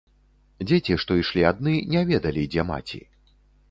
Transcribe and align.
Дзеці, 0.71 0.97
што 1.05 1.19
ішлі 1.21 1.47
адны, 1.53 1.77
не 1.95 2.05
ведалі, 2.15 2.51
дзе 2.53 2.71
маці. 2.75 3.07